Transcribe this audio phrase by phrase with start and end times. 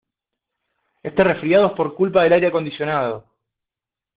[1.03, 3.23] Este resfriado es por culpa del aire acondicionado.